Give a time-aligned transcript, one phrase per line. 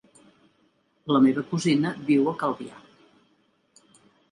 [1.15, 2.83] La meva cosina viu a Calvià.